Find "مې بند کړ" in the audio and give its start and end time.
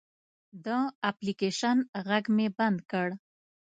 2.35-3.07